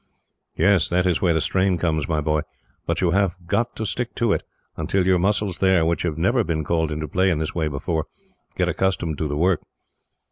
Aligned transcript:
"Yes; 0.57 0.89
that 0.89 1.05
is 1.05 1.21
where 1.21 1.35
the 1.35 1.39
strain 1.41 1.77
comes, 1.77 2.07
my 2.09 2.21
boy. 2.21 2.41
But 2.87 3.01
you 3.01 3.11
have 3.11 3.35
got 3.45 3.75
to 3.75 3.85
stick 3.85 4.15
to 4.15 4.33
it, 4.33 4.41
until 4.75 5.05
your 5.05 5.19
muscles 5.19 5.59
there, 5.59 5.85
which 5.85 6.01
have 6.01 6.17
never 6.17 6.43
been 6.43 6.63
called 6.63 6.91
into 6.91 7.07
play 7.07 7.29
in 7.29 7.37
this 7.37 7.53
way 7.53 7.67
before, 7.67 8.07
get 8.55 8.67
accustomed 8.67 9.19
to 9.19 9.27
the 9.27 9.37
work." 9.37 9.61